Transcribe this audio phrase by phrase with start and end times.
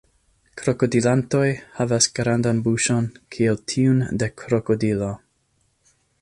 [0.59, 1.43] Krokodilantoj
[1.75, 5.13] havas grandan buŝon kiel tiun de krokodilo.